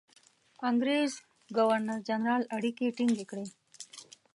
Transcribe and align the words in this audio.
انګرېز 0.69 1.11
ګورنرجنرال 1.57 2.43
اړیکې 2.55 2.87
ټینګ 2.97 3.17
کړي. 3.29 3.45